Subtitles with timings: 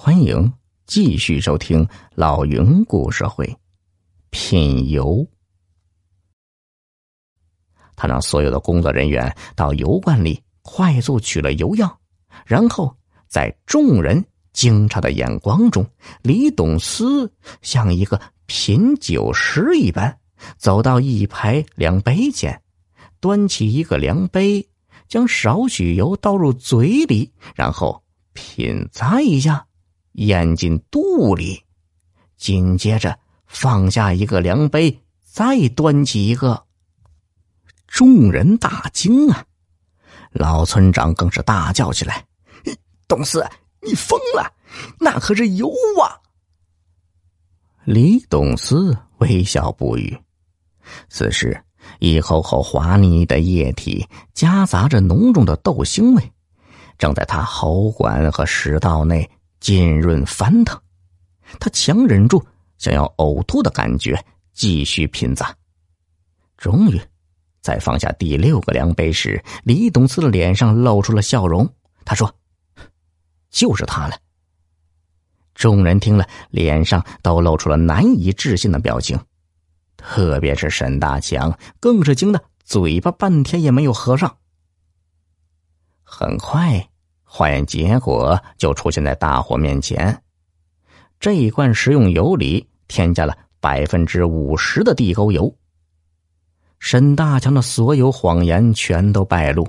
[0.00, 0.52] 欢迎
[0.86, 3.58] 继续收听老云故事会。
[4.30, 5.26] 品油，
[7.96, 11.98] 他让所有的工作人员到油罐里快速取了油样，
[12.46, 15.84] 然后在众人惊诧的眼光中，
[16.22, 17.28] 李董思
[17.60, 20.16] 像一个品酒师一般，
[20.58, 22.62] 走到一排量杯前，
[23.18, 24.64] 端起一个量杯，
[25.08, 28.00] 将少许油倒入嘴里，然后
[28.32, 29.66] 品咂一下。
[30.18, 31.62] 咽进肚里，
[32.36, 36.64] 紧接着放下一个量杯，再端起一个。
[37.86, 39.44] 众人大惊啊！
[40.32, 42.26] 老村长更是大叫起来
[43.06, 43.46] ：“董四，
[43.80, 44.52] 你疯了！
[44.98, 45.68] 那可是油
[46.02, 46.18] 啊！”
[47.86, 50.18] 李董四微笑不语。
[51.08, 51.62] 此时，
[52.00, 56.32] 一口口滑腻的液体夹杂着浓重的豆腥味，
[56.98, 59.30] 正在他喉管和食道内。
[59.60, 60.80] 浸润翻腾，
[61.58, 62.44] 他强忍住
[62.78, 65.52] 想要呕吐的感觉，继续品咂。
[66.56, 67.00] 终于，
[67.60, 71.68] 在放下第六个量杯时，李董思的脸上露出了笑容。
[72.04, 72.34] 他说
[73.50, 74.16] ：“就是他了。”
[75.54, 79.18] 众人听了，脸上都露出了难以置信的表情，
[79.96, 84.38] 特别是沈大强，更是惊得嘴巴半天也没有合上。
[86.04, 86.88] 很快。
[87.30, 90.18] 化验结果就出现在大伙面前。
[91.20, 95.54] 这一罐食用油里添加了百分之五十的地沟油。
[96.78, 99.66] 沈大强的所有谎言全都败露，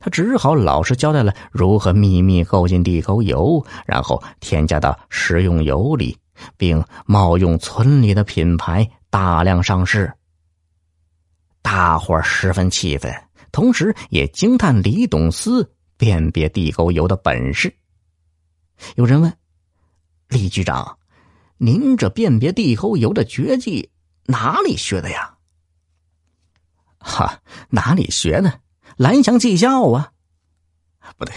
[0.00, 6.18] 他只好老实交代了如何秘密购进地沟油，然后添加到食用油里，
[6.56, 10.12] 并冒用村里的品牌大量上市。
[11.62, 13.12] 大伙十分气愤，
[13.52, 15.68] 同时也惊叹李董思。
[15.98, 17.76] 辨别地沟油的本事。
[18.94, 19.36] 有人问
[20.28, 20.98] ：“李局长，
[21.56, 23.90] 您这辨别地沟油的绝技
[24.24, 25.36] 哪里学的呀
[27.00, 28.60] ？”“哈，哪里学的？
[28.96, 30.12] 蓝翔技校啊
[31.18, 31.34] ？”“不对，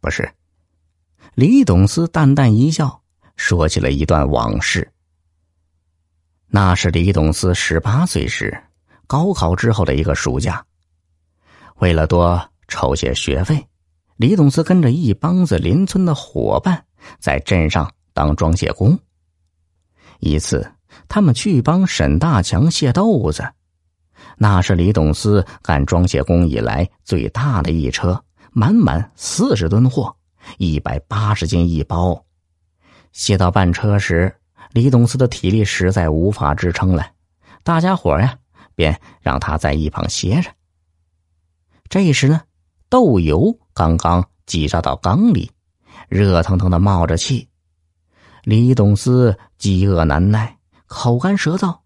[0.00, 0.30] 不是。”
[1.34, 3.00] 李董思淡淡一笑，
[3.36, 4.92] 说起了一段往事。
[6.48, 8.60] 那是李董思十八岁时，
[9.06, 10.66] 高考之后的一个暑假，
[11.76, 12.50] 为了多。
[12.68, 13.66] 筹些学费，
[14.16, 16.84] 李董思跟着一帮子邻村的伙伴
[17.18, 18.96] 在镇上当装卸工。
[20.20, 20.70] 一次，
[21.08, 23.42] 他们去帮沈大强卸豆子，
[24.36, 30.14] 那是李董思干装卸工以来最大的一车，满满四十吨货，
[30.58, 32.24] 一百八十斤一包。
[33.12, 34.34] 卸到半车时，
[34.72, 37.12] 李董思的体力实在无法支撑了，
[37.62, 38.38] 大家伙呀，
[38.74, 40.50] 便让他在一旁歇着。
[41.88, 42.42] 这时呢。
[42.88, 45.50] 豆油刚刚挤扎到缸里，
[46.08, 47.48] 热腾腾的冒着气。
[48.44, 50.56] 李董思饥饿难耐，
[50.86, 51.80] 口干舌燥，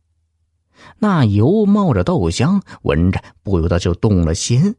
[0.98, 4.76] 那油冒着豆香，闻着不由得就动了心。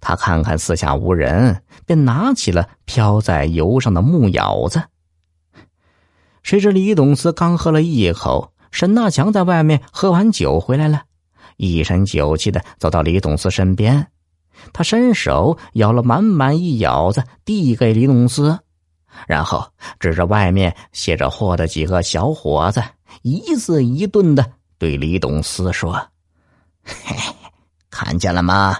[0.00, 4.84] 他看看四下无人，便拿起了飘在油上的木舀子。
[6.44, 11.02] 谁知李董思刚喝了一口，沈大强在外面喝完酒回来了，
[11.56, 14.06] 一身酒气的走到李董思身边。
[14.72, 18.58] 他伸手舀了满满一舀子，递给李董思，
[19.26, 22.82] 然后指着外面卸着货的几个小伙子，
[23.22, 26.08] 一字一顿的对李董思说
[26.84, 27.16] ：“嘿，
[27.90, 28.78] 看见了吗？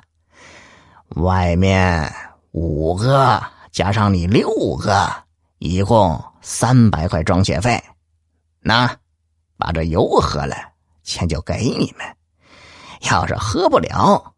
[1.16, 2.12] 外面
[2.50, 5.10] 五个加上你六个，
[5.58, 7.82] 一共三百块装卸费。
[8.60, 8.96] 那
[9.56, 10.56] 把这油喝了，
[11.02, 12.06] 钱就给你们；
[13.10, 14.34] 要是喝不了，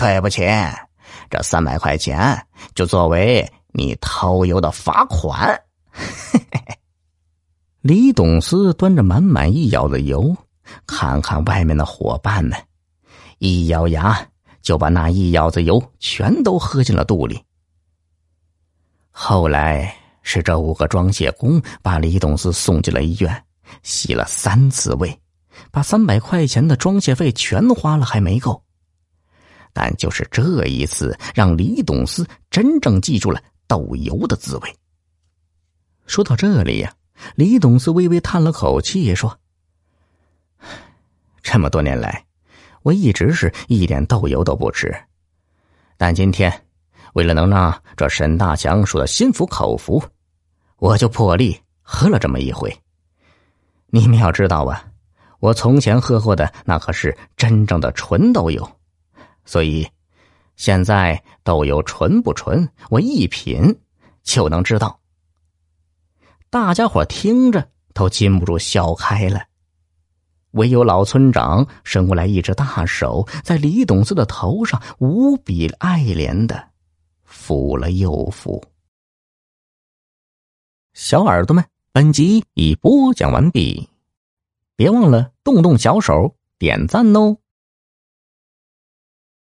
[0.00, 0.48] 对不起，
[1.28, 5.62] 这三百块钱就作为你偷油的罚款。
[7.82, 10.34] 李董思端着满满一舀子油，
[10.86, 12.58] 看看外面的伙伴们，
[13.40, 14.26] 一咬牙
[14.62, 17.38] 就把那一舀子油全都喝进了肚里。
[19.10, 23.44] 后来是这五个装卸工把李董思送进了医院，
[23.82, 25.20] 洗了三次胃，
[25.70, 28.62] 把三百块钱的装卸费全花了，还没够。
[29.72, 34.76] 但就是这一次，让李董思真正记住了豆油的滋味。
[36.06, 36.92] 说到这里呀，
[37.36, 39.38] 李董思微微叹了口气，说
[41.40, 42.24] ：“这么多年来，
[42.82, 44.92] 我一直是一点豆油都不吃。
[45.96, 46.66] 但今天，
[47.12, 50.02] 为了能让这沈大强说的心服口服，
[50.78, 52.76] 我就破例喝了这么一回。
[53.86, 54.84] 你们要知道啊，
[55.38, 58.68] 我从前喝过的那可是真正的纯豆油。”
[59.50, 59.84] 所以，
[60.54, 63.80] 现在豆油纯不纯，我一品
[64.22, 65.00] 就能知道。
[66.50, 69.42] 大家伙听着都禁不住笑开了。
[70.52, 76.68] 唯有老村长伸过来一只大手，在李董子的头上无比爱怜的
[77.28, 78.62] 抚了又抚。
[80.94, 83.88] 小耳朵们，本集已播讲完毕，
[84.76, 87.36] 别忘了动动小手点赞哦。